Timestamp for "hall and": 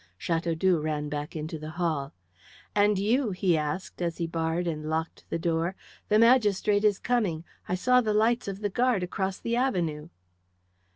1.77-2.97